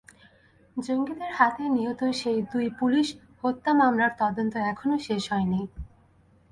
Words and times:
জঙ্গিদের 0.77 1.31
হাতে 1.33 1.63
নিহত 1.69 2.01
সেই 2.13 2.39
দুই 2.51 2.67
পুলিশ 2.79 3.07
হত্যা 3.41 3.71
মামলার 3.73 4.11
তদন্ত 4.19 4.53
এখনো 4.71 4.95
শেষ 5.07 5.23
হয়নি। 5.31 5.61